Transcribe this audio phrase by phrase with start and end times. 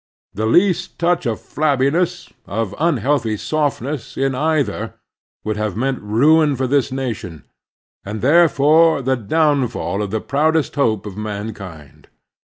[0.33, 4.95] The least touch of flabbiness, of tmhealthy softness, in either
[5.43, 7.43] would have meant ruin for this nation,
[8.03, 12.07] and there fore the downfall of the proudest hope of mankind.